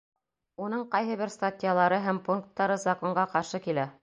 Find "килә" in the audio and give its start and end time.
3.69-3.91